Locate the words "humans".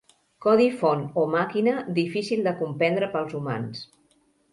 3.41-3.85